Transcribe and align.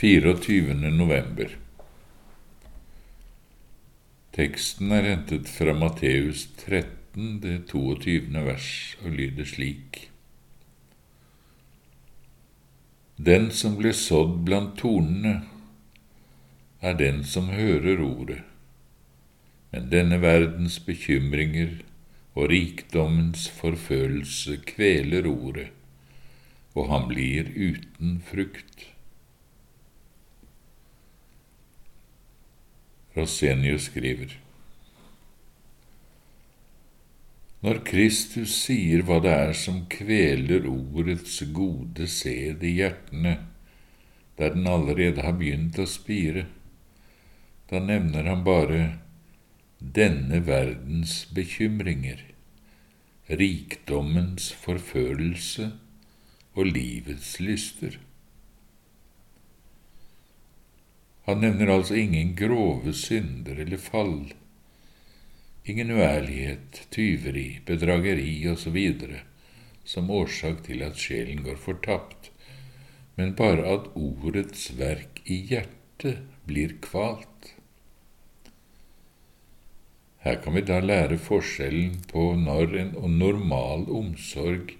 24. 0.00 0.74
november. 0.90 1.56
Teksten 4.30 4.92
er 4.94 5.06
hentet 5.08 5.48
fra 5.50 5.72
Matteus 5.74 6.44
13, 6.60 7.40
det 7.42 7.54
22. 7.72 8.28
vers, 8.46 8.68
og 9.02 9.16
lyder 9.18 9.48
slik. 9.50 9.98
Den 13.18 13.48
som 13.50 13.74
ble 13.80 13.90
sådd 13.90 14.36
blant 14.46 14.76
tornene, 14.78 15.40
er 16.78 16.94
den 17.00 17.24
som 17.26 17.50
hører 17.50 17.98
ordet, 18.04 18.44
men 19.72 19.88
denne 19.90 20.20
verdens 20.22 20.76
bekymringer 20.86 21.80
og 22.36 22.52
rikdommens 22.54 23.48
forfølelse 23.50 24.60
kveler 24.70 25.26
ordet, 25.26 25.66
og 26.78 26.86
han 26.94 27.10
blir 27.10 27.50
uten 27.50 28.20
frukt. 28.30 28.86
Rosenius 33.18 33.88
skriver 33.90 34.36
Når 37.66 37.80
Kristus 37.88 38.52
sier 38.54 39.02
hva 39.02 39.18
det 39.24 39.32
er 39.34 39.56
som 39.58 39.80
kveler 39.90 40.68
ordets 40.70 41.40
gode 41.54 42.06
sæd 42.06 42.62
i 42.62 42.76
hjertene, 42.76 43.34
der 44.38 44.54
den 44.54 44.68
allerede 44.70 45.24
har 45.26 45.34
begynt 45.40 45.80
å 45.82 45.88
spire, 45.90 46.46
da 47.68 47.82
nevner 47.82 48.30
han 48.30 48.44
bare 48.46 48.82
denne 49.78 50.38
verdens 50.46 51.24
bekymringer, 51.34 52.22
rikdommens 53.28 54.52
forfølelse 54.62 55.72
og 56.54 56.70
livets 56.70 57.36
lyster. 57.42 57.98
Han 61.28 61.42
nevner 61.44 61.68
altså 61.68 61.92
ingen 62.00 62.30
grove 62.36 62.94
synder 62.96 63.58
eller 63.60 63.76
fall, 63.76 64.30
ingen 65.68 65.90
uærlighet, 65.92 66.86
tyveri, 66.88 67.58
bedrageri 67.68 68.32
osv. 68.48 68.78
som 69.84 70.08
årsak 70.10 70.64
til 70.64 70.86
at 70.86 70.96
sjelen 70.96 71.44
går 71.44 71.60
fortapt, 71.60 72.30
men 73.20 73.36
bare 73.36 73.68
at 73.74 73.92
ordets 73.92 74.70
verk 74.80 75.20
i 75.26 75.42
hjertet 75.52 76.24
blir 76.48 76.78
kvalt. 76.80 77.52
Her 80.24 80.40
kan 80.40 80.56
vi 80.56 80.64
da 80.64 80.80
lære 80.80 81.20
forskjellen 81.20 82.04
på 82.08 82.30
når 82.40 82.78
en 82.86 83.18
normal 83.20 83.84
omsorg 83.92 84.78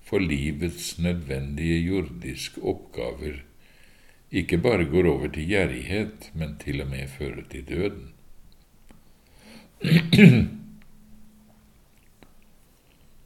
for 0.00 0.30
livets 0.32 0.94
nødvendige 0.96 1.82
jordiske 1.92 2.64
oppgaver 2.64 3.42
ikke 4.34 4.58
bare 4.58 4.84
går 4.90 5.06
over 5.08 5.28
til 5.30 5.46
gjerrighet, 5.48 6.30
men 6.34 6.56
til 6.58 6.82
og 6.82 6.88
med 6.90 7.08
fører 7.08 7.44
til 7.50 7.64
døden. 7.68 8.08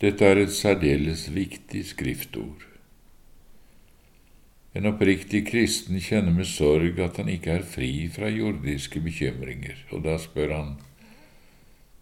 Dette 0.02 0.24
er 0.24 0.36
et 0.44 0.52
særdeles 0.54 1.34
viktig 1.34 1.86
skriftord. 1.86 2.62
En 4.76 4.86
oppriktig 4.86 5.46
kristen 5.48 5.98
kjenner 5.98 6.34
med 6.34 6.46
sorg 6.46 7.00
at 7.02 7.16
han 7.18 7.28
ikke 7.32 7.50
er 7.56 7.64
fri 7.66 8.08
fra 8.12 8.28
jordiske 8.30 9.00
bekymringer, 9.02 9.74
og 9.90 10.04
da 10.04 10.18
spør 10.22 10.54
han, 10.54 10.76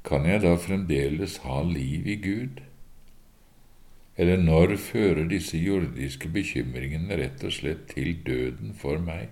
kan 0.04 0.26
jeg 0.28 0.42
da 0.42 0.54
fremdeles 0.60 1.38
ha 1.46 1.62
liv 1.62 2.06
i 2.06 2.18
Gud? 2.22 2.60
Eller 4.16 4.40
når 4.40 4.76
fører 4.80 5.26
disse 5.28 5.58
jordiske 5.60 6.30
bekymringene 6.32 7.18
rett 7.20 7.42
og 7.44 7.52
slett 7.52 7.84
til 7.92 8.14
døden 8.24 8.72
for 8.76 9.02
meg? 9.02 9.28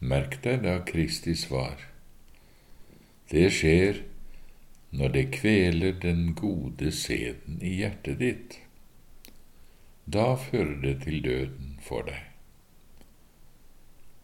Merk 0.00 0.38
deg 0.44 0.62
da 0.64 0.78
Kristi 0.88 1.34
svar. 1.36 1.82
Det 3.28 3.48
skjer 3.52 4.00
når 4.96 5.12
det 5.16 5.24
kveler 5.34 5.98
den 6.00 6.32
gode 6.38 6.92
sæden 6.94 7.58
i 7.60 7.74
hjertet 7.82 8.22
ditt. 8.22 8.56
Da 10.08 10.32
fører 10.40 10.78
det 10.80 10.94
til 11.04 11.20
døden 11.24 11.76
for 11.84 12.08
deg. 12.08 12.24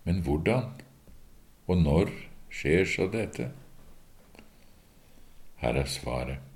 Men 0.08 0.24
hvordan 0.24 0.72
og 1.66 1.82
når 1.82 2.10
skjer 2.52 2.88
så 2.88 3.10
dette? 3.12 3.50
Her 5.60 5.80
er 5.80 5.88
svaret. 5.88 6.53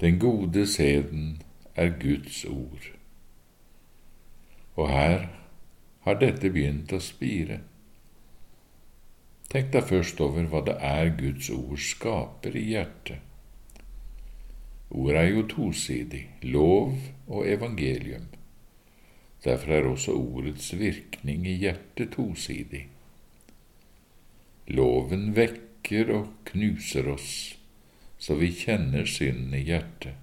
Den 0.00 0.18
gode 0.18 0.66
sæden 0.66 1.42
er 1.74 1.92
Guds 2.00 2.44
ord. 2.44 2.90
Og 4.76 4.88
her 4.90 5.26
har 6.04 6.18
dette 6.18 6.50
begynt 6.50 6.92
å 6.92 7.00
spire. 7.02 7.60
Tenk 9.52 9.70
deg 9.72 9.86
først 9.86 10.20
over 10.24 10.48
hva 10.50 10.64
det 10.66 10.74
er 10.82 11.12
Guds 11.14 11.50
ord 11.54 11.78
skaper 11.78 12.58
i 12.58 12.64
hjertet. 12.72 13.22
Ordet 14.90 15.20
er 15.20 15.30
jo 15.30 15.44
tosidig, 15.50 16.24
lov 16.42 16.96
og 17.26 17.46
evangelium. 17.48 18.26
Derfor 19.44 19.72
er 19.72 19.88
også 19.88 20.14
ordets 20.18 20.72
virkning 20.78 21.46
i 21.46 21.56
hjertet 21.62 22.14
tosidig. 22.14 22.86
Loven 24.74 25.34
vekker 25.36 26.12
og 26.14 26.30
knuser 26.50 27.10
oss 27.12 27.34
så 28.24 28.34
vi 28.34 28.48
kjenner 28.56 29.04
synden 29.04 29.52
i 29.54 29.66
hjertet. 29.66 30.16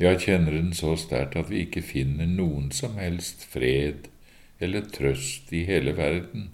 Ja, 0.00 0.14
kjenner 0.16 0.54
den 0.56 0.70
så 0.72 0.94
sterkt 0.96 1.36
at 1.36 1.50
vi 1.52 1.66
ikke 1.66 1.82
finner 1.84 2.24
noen 2.24 2.70
som 2.72 2.96
helst 2.96 3.44
fred 3.52 4.08
eller 4.64 4.88
trøst 4.88 5.52
i 5.52 5.66
hele 5.68 5.92
verden. 5.98 6.48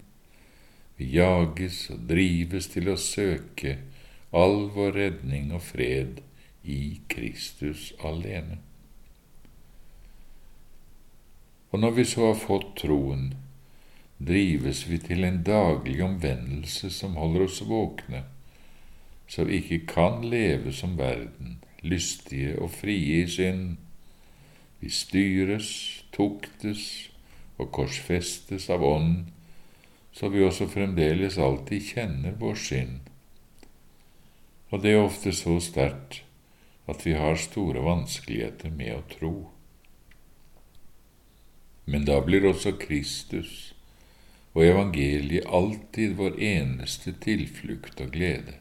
Vi 0.98 1.12
jages 1.14 1.84
og 1.94 2.08
drives 2.10 2.66
til 2.74 2.90
å 2.90 2.98
søke 2.98 3.76
all 4.34 4.64
vår 4.74 4.98
redning 4.98 5.54
og 5.54 5.62
fred 5.62 6.18
i 6.66 6.98
Kristus 7.06 7.92
alene. 8.02 8.58
Og 11.70 11.84
når 11.86 12.00
vi 12.00 12.10
så 12.16 12.32
har 12.32 12.40
fått 12.42 12.72
troen, 12.82 13.28
drives 14.18 14.88
vi 14.90 14.98
til 15.06 15.22
en 15.28 15.44
daglig 15.46 16.00
omvendelse 16.02 16.90
som 16.90 17.14
holder 17.20 17.46
oss 17.46 17.62
våkne 17.62 18.26
vi 19.44 19.60
ikke 19.60 19.86
kan 19.86 20.22
leve 20.30 20.72
som 20.72 20.98
verden, 20.98 21.58
lystige 21.82 22.58
og 22.58 22.70
frie 22.70 23.22
i 23.24 23.30
synd. 23.30 23.76
Vi 24.80 24.90
styres, 24.90 25.70
tuktes 26.12 27.10
og 27.58 27.72
korsfestes 27.72 28.68
av 28.70 28.84
Ånden, 28.84 29.32
så 30.12 30.28
vi 30.32 30.44
også 30.44 30.68
fremdeles 30.72 31.38
alltid 31.38 31.82
kjenner 31.92 32.36
vår 32.40 32.54
synd. 32.60 33.00
Og 34.70 34.82
det 34.82 34.94
er 34.94 35.04
ofte 35.04 35.32
så 35.36 35.58
sterkt 35.60 36.22
at 36.86 37.02
vi 37.06 37.16
har 37.18 37.36
store 37.40 37.82
vanskeligheter 37.84 38.70
med 38.70 38.94
å 38.94 39.04
tro. 39.10 39.34
Men 41.86 42.06
da 42.06 42.18
blir 42.24 42.46
også 42.48 42.76
Kristus 42.80 43.72
og 44.56 44.64
evangeliet 44.64 45.46
alltid 45.52 46.16
vår 46.18 46.38
eneste 46.42 47.12
tilflukt 47.22 48.00
og 48.02 48.14
glede. 48.14 48.56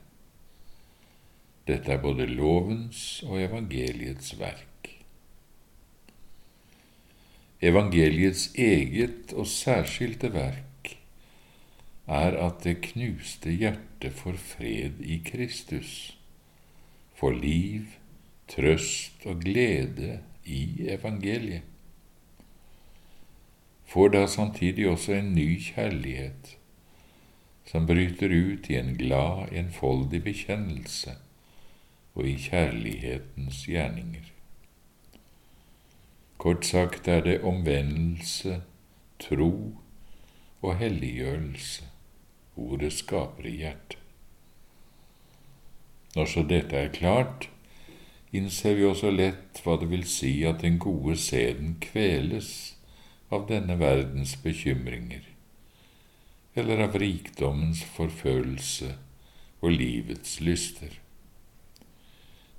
Dette 1.66 1.96
er 1.96 2.02
både 2.02 2.28
lovens 2.30 3.24
og 3.26 3.40
evangeliets 3.42 4.36
verk. 4.38 4.92
Evangeliets 7.66 8.52
eget 8.54 9.34
og 9.34 9.48
særskilte 9.50 10.30
verk 10.36 10.92
er 12.06 12.38
at 12.38 12.62
det 12.68 12.76
knuste 12.92 13.50
hjertet 13.50 14.14
får 14.14 14.38
fred 14.38 15.02
i 15.02 15.18
Kristus, 15.26 16.14
får 17.18 17.34
liv, 17.42 17.90
trøst 18.48 19.26
og 19.26 19.42
glede 19.42 20.20
i 20.46 20.86
evangeliet. 20.94 21.66
Får 23.90 24.14
da 24.14 24.26
samtidig 24.30 24.86
også 24.90 25.18
en 25.18 25.34
ny 25.34 25.50
kjærlighet, 25.72 26.58
som 27.66 27.90
bryter 27.90 28.30
ut 28.30 28.70
i 28.70 28.78
en 28.78 28.98
glad, 28.98 29.50
enfoldig 29.50 30.22
bekjennelse 30.24 31.25
og 32.16 32.28
i 32.28 32.36
kjærlighetens 32.40 33.66
gjerninger. 33.68 34.32
Kort 36.38 36.66
sagt 36.66 37.08
er 37.08 37.22
det 37.26 37.42
omvendelse, 37.44 38.62
tro 39.20 39.76
og 40.62 40.78
helliggjørelse 40.78 41.84
ordet 42.56 42.94
skaper 42.94 43.48
i 43.50 43.56
hjertet. 43.64 44.00
Når 46.16 46.26
så 46.32 46.44
dette 46.48 46.78
er 46.80 46.94
klart, 46.96 47.50
innser 48.32 48.78
vi 48.78 48.86
også 48.88 49.12
lett 49.12 49.60
hva 49.64 49.76
det 49.80 49.90
vil 49.92 50.06
si 50.08 50.32
at 50.48 50.62
den 50.64 50.80
gode 50.80 51.18
sæden 51.20 51.76
kveles 51.84 52.52
av 53.34 53.48
denne 53.50 53.76
verdens 53.80 54.36
bekymringer, 54.40 55.26
eller 56.56 56.86
av 56.88 56.96
rikdommens 57.00 57.84
forfølelse 57.98 58.94
og 59.60 59.76
livets 59.76 60.40
lyster. 60.40 61.02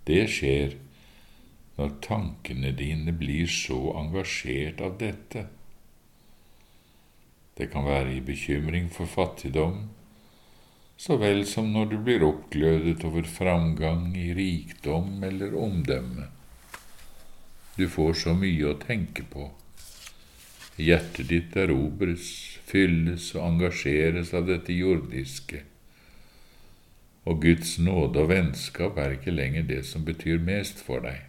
Det 0.07 0.23
skjer 0.31 0.77
når 1.77 1.97
tankene 2.05 2.71
dine 2.79 3.13
blir 3.13 3.51
så 3.51 3.79
engasjert 4.01 4.81
av 4.81 4.97
dette 5.01 5.47
Det 7.57 7.67
kan 7.73 7.87
være 7.89 8.15
i 8.15 8.23
bekymring 8.25 8.89
for 8.93 9.09
fattigdom, 9.09 9.87
så 10.97 11.17
vel 11.21 11.43
som 11.49 11.73
når 11.73 11.91
du 11.93 11.97
blir 12.05 12.25
oppglødet 12.25 13.05
over 13.09 13.29
framgang 13.29 14.11
i 14.17 14.31
rikdom 14.37 15.25
eller 15.25 15.57
omdømme. 15.57 16.29
Du 17.77 17.89
får 17.93 18.13
så 18.23 18.35
mye 18.37 18.71
å 18.71 18.79
tenke 18.81 19.25
på. 19.33 19.51
Hjertet 20.81 21.33
ditt 21.33 21.57
erobres, 21.57 22.29
fylles 22.69 23.31
og 23.37 23.43
engasjeres 23.47 24.33
av 24.37 24.49
dette 24.49 24.77
jordiske, 24.77 25.63
og 27.27 27.43
Guds 27.43 27.75
nåde 27.83 28.23
og 28.23 28.31
vennskap 28.31 28.99
er 29.03 29.17
ikke 29.17 29.35
lenger 29.35 29.67
det 29.67 29.83
som 29.89 30.05
betyr 30.07 30.39
mest 30.39 30.79
for 30.87 31.03
deg. 31.03 31.25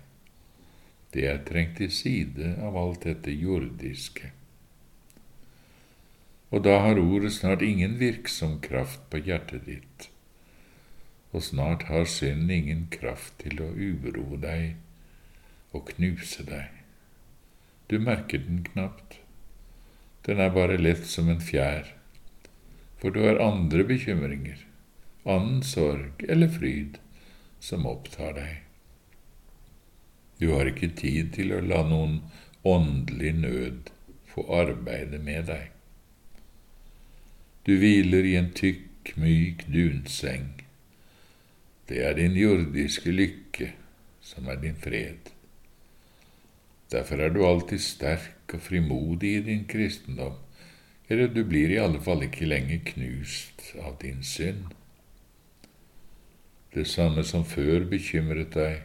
Det 1.13 1.25
er 1.25 1.45
trengt 1.47 1.79
til 1.79 1.89
side 1.93 2.53
av 2.61 2.77
alt 2.77 3.07
dette 3.07 3.33
jordiske. 3.33 4.29
Og 6.53 6.61
da 6.63 6.77
har 6.83 7.01
ordet 7.01 7.33
snart 7.35 7.65
ingen 7.65 7.97
virksom 7.99 8.59
kraft 8.63 9.01
på 9.11 9.23
hjertet 9.25 9.65
ditt, 9.65 10.09
og 11.33 11.43
snart 11.43 11.87
har 11.89 12.05
synden 12.07 12.53
ingen 12.53 12.85
kraft 12.93 13.33
til 13.41 13.59
å 13.63 13.73
uroe 13.73 14.37
deg 14.39 14.77
og 15.75 15.89
knuse 15.95 16.45
deg. 16.47 16.69
Du 17.89 17.97
merker 18.03 18.39
den 18.43 18.61
knapt. 18.67 19.19
Den 20.27 20.39
er 20.43 20.53
bare 20.53 20.77
lett 20.79 21.05
som 21.07 21.29
en 21.31 21.41
fjær, 21.43 21.89
for 22.99 23.15
du 23.15 23.23
har 23.23 23.41
andre 23.41 23.83
bekymringer, 23.87 24.66
annen 25.27 25.61
sorg 25.63 26.23
eller 26.29 26.51
fryd 26.51 26.97
som 27.59 27.85
opptar 27.89 28.33
deg. 28.37 28.55
Du 30.37 30.51
har 30.53 30.69
ikke 30.69 30.93
tid 30.97 31.33
til 31.37 31.53
å 31.55 31.63
la 31.65 31.81
noen 31.87 32.19
åndelig 32.67 33.33
nød 33.41 33.89
få 34.29 34.45
arbeide 34.59 35.19
med 35.23 35.49
deg. 35.49 35.71
Du 37.65 37.73
hviler 37.81 38.23
i 38.23 38.37
en 38.39 38.53
tykk, 38.55 39.15
myk 39.17 39.65
dunseng. 39.71 40.53
Det 41.87 42.03
er 42.03 42.15
din 42.19 42.37
jordiske 42.37 43.11
lykke 43.11 43.73
som 44.23 44.47
er 44.51 44.61
din 44.61 44.77
fred. 44.79 45.31
Derfor 46.91 47.19
er 47.19 47.33
du 47.35 47.41
alltid 47.43 47.83
sterk 47.83 48.55
og 48.55 48.63
frimodig 48.63 49.33
i 49.39 49.45
din 49.49 49.65
kristendom, 49.67 50.37
eller 51.09 51.31
du 51.31 51.41
blir 51.47 51.71
i 51.71 51.79
alle 51.81 51.99
fall 52.03 52.23
ikke 52.27 52.47
lenger 52.47 52.83
knust 52.93 53.73
av 53.81 53.97
din 54.03 54.23
synd. 54.23 54.69
Det 56.73 56.85
samme 56.87 57.23
som 57.23 57.45
før 57.47 57.87
bekymret 57.89 58.53
deg, 58.55 58.83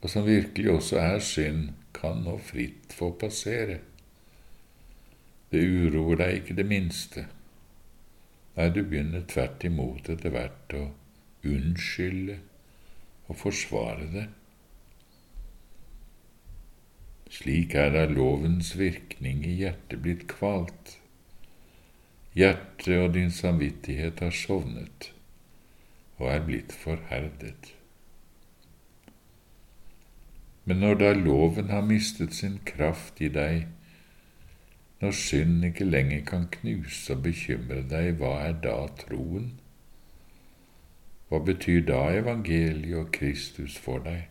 og 0.00 0.10
som 0.10 0.26
virkelig 0.26 0.70
også 0.70 1.00
er 1.02 1.18
synd, 1.24 1.70
kan 1.94 2.22
nå 2.24 2.36
fritt 2.40 2.94
få 2.96 3.10
passere. 3.20 3.80
Det 5.50 5.60
uroer 5.66 6.22
deg 6.22 6.36
ikke 6.38 6.56
det 6.60 6.66
minste. 6.70 7.26
Nei, 8.56 8.68
du 8.70 8.82
begynner 8.84 9.26
tvert 9.28 9.64
imot 9.66 10.08
etter 10.12 10.32
hvert 10.34 10.76
å 10.78 10.84
unnskylde 11.50 12.38
og 13.26 13.38
forsvare 13.40 14.06
det. 14.14 14.26
Slik 17.30 17.76
er 17.78 17.92
da 17.94 18.08
lovens 18.10 18.72
virkning 18.78 19.44
i 19.46 19.60
hjertet 19.60 20.02
blitt 20.02 20.26
kvalt. 20.30 20.96
Hjertet 22.34 22.96
og 22.96 23.14
din 23.14 23.30
samvittighet 23.34 24.22
har 24.22 24.34
sovnet 24.34 25.10
og 26.20 26.28
er 26.30 26.42
blitt 26.44 26.72
forherdet. 26.76 27.74
Men 30.64 30.84
når 30.84 30.98
da 31.00 31.12
loven 31.16 31.70
har 31.72 31.82
mistet 31.82 32.36
sin 32.36 32.60
kraft 32.68 33.20
i 33.24 33.30
deg, 33.32 33.64
når 35.00 35.16
synd 35.16 35.64
ikke 35.64 35.88
lenger 35.88 36.20
kan 36.28 36.44
knuse 36.52 37.14
og 37.16 37.24
bekymre 37.24 37.80
deg, 37.88 38.12
hva 38.20 38.34
er 38.44 38.58
da 38.66 38.76
troen? 39.00 39.54
Hva 41.30 41.40
betyr 41.46 41.80
da 41.88 42.02
evangeliet 42.18 42.98
og 43.00 43.08
Kristus 43.16 43.78
for 43.80 44.04
deg? 44.04 44.28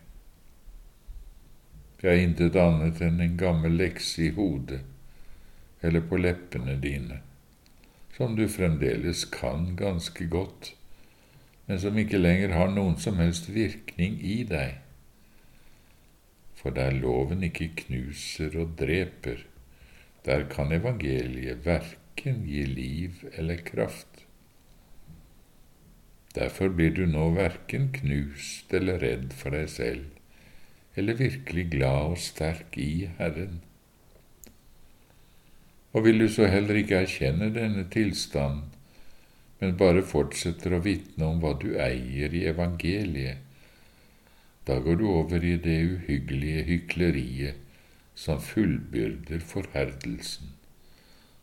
Det 2.00 2.08
er 2.08 2.22
intet 2.22 2.56
annet 2.56 3.02
enn 3.04 3.20
en 3.20 3.36
gammel 3.40 3.74
lekse 3.76 4.30
i 4.30 4.32
hodet 4.36 4.80
eller 5.82 6.04
på 6.04 6.16
leppene 6.20 6.76
dine, 6.80 7.20
som 8.16 8.36
du 8.36 8.46
fremdeles 8.48 9.24
kan 9.32 9.74
ganske 9.76 10.26
godt, 10.28 10.74
men 11.70 11.78
som 11.78 11.98
ikke 12.02 12.18
lenger 12.18 12.50
har 12.50 12.72
noen 12.74 12.96
som 12.98 13.20
helst 13.22 13.44
virkning 13.54 14.16
i 14.26 14.40
deg. 14.42 14.80
For 16.58 16.74
der 16.74 16.96
loven 16.96 17.44
ikke 17.46 17.68
knuser 17.84 18.56
og 18.58 18.72
dreper, 18.80 19.44
der 20.26 20.48
kan 20.50 20.74
evangeliet 20.74 21.62
verken 21.62 22.40
gi 22.48 22.64
liv 22.66 23.22
eller 23.38 23.62
kraft. 23.62 24.24
Derfor 26.34 26.74
blir 26.74 26.90
du 26.98 27.04
nå 27.06 27.28
verken 27.38 27.92
knust 27.94 28.74
eller 28.74 28.98
redd 29.06 29.30
for 29.38 29.54
deg 29.54 29.70
selv 29.70 30.98
eller 30.98 31.22
virkelig 31.22 31.68
glad 31.70 32.16
og 32.16 32.18
sterk 32.18 32.74
i 32.82 33.12
Herren. 33.22 33.60
Og 35.94 36.02
vil 36.02 36.18
du 36.18 36.26
så 36.26 36.50
heller 36.50 36.82
ikke 36.82 36.98
erkjenne 37.06 37.54
denne 37.54 37.86
tilstanden, 37.94 38.66
men 39.60 39.76
bare 39.80 40.02
fortsetter 40.06 40.74
å 40.74 40.82
vitne 40.84 41.26
om 41.26 41.40
hva 41.42 41.52
du 41.60 41.74
eier 41.76 42.34
i 42.34 42.46
evangeliet, 42.48 43.44
da 44.68 44.78
går 44.80 45.00
du 45.00 45.06
over 45.08 45.44
i 45.44 45.56
det 45.60 45.78
uhyggelige 45.94 46.64
hykleriet 46.68 47.66
som 48.14 48.40
fullbyrder 48.44 49.42
forherdelsen 49.44 50.54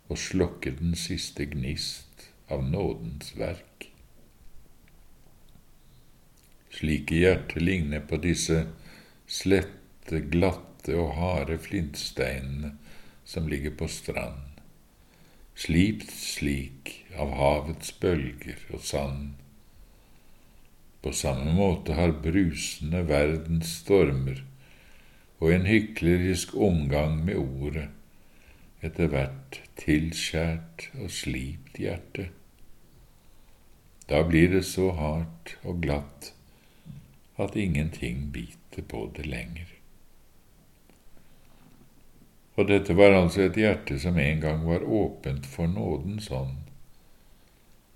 og 0.08 0.20
slokker 0.22 0.78
den 0.80 0.96
siste 0.96 1.48
gnist 1.52 2.28
av 2.54 2.64
nådens 2.64 3.34
verk. 3.38 3.90
Slike 6.78 7.18
hjerter 7.18 7.64
ligner 7.64 8.04
på 8.08 8.20
disse 8.24 8.64
slette, 9.28 10.22
glatte 10.32 10.96
og 10.96 11.16
harde 11.18 11.58
flintsteinene 11.60 12.76
som 13.28 13.50
ligger 13.52 13.74
på 13.76 13.90
strand, 13.92 14.47
slipt 15.58 16.12
slik 16.14 16.92
av 17.18 17.32
havets 17.34 17.90
bølger 18.02 18.60
og 18.70 18.84
sand. 18.86 19.32
På 21.02 21.14
samme 21.18 21.54
måte 21.58 21.96
har 21.98 22.14
brusende 22.22 23.02
verdens 23.10 23.72
stormer 23.82 24.44
og 25.40 25.54
en 25.54 25.66
hyklerisk 25.70 26.54
omgang 26.54 27.24
med 27.26 27.42
ordet 27.42 27.88
etter 28.86 29.10
hvert 29.10 29.62
tilskjært 29.82 30.90
og 31.00 31.10
slipt 31.14 31.80
hjerte. 31.82 32.28
Da 34.08 34.22
blir 34.30 34.52
det 34.54 34.66
så 34.70 34.92
hardt 35.00 35.56
og 35.64 35.82
glatt 35.82 36.32
at 37.42 37.58
ingenting 37.58 38.30
biter 38.34 38.86
på 38.86 39.08
det 39.18 39.26
lenger. 39.26 39.77
Og 42.58 42.66
dette 42.72 42.96
var 42.98 43.14
altså 43.14 43.44
et 43.46 43.58
hjerte 43.60 44.00
som 44.02 44.18
en 44.18 44.42
gang 44.42 44.64
var 44.66 44.82
åpent 44.82 45.46
for 45.46 45.70
nådens 45.70 46.32
ånd, 46.34 46.58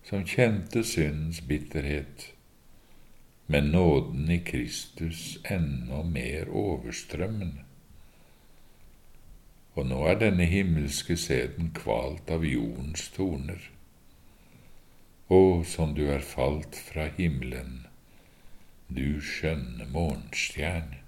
som 0.06 0.28
kjente 0.28 0.84
syndens 0.86 1.42
bitterhet, 1.50 2.28
men 3.50 3.72
nåden 3.74 4.30
i 4.32 4.38
Kristus 4.46 5.40
enda 5.50 6.04
mer 6.06 6.54
overstrømmende. 6.54 7.66
Og 9.74 9.88
nå 9.90 10.06
er 10.08 10.22
denne 10.22 10.46
himmelske 10.46 11.18
sæden 11.18 11.74
kvalt 11.74 12.30
av 12.30 12.46
jordens 12.46 13.10
torner. 13.16 13.66
Å, 15.32 15.64
som 15.66 15.96
du 15.98 16.06
er 16.12 16.22
falt 16.22 16.76
fra 16.76 17.08
himmelen, 17.18 17.88
du 18.92 19.22
skjønne 19.24 19.88
morgenstjerne. 19.90 21.01